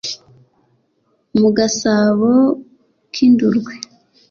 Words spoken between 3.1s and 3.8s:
k indurwe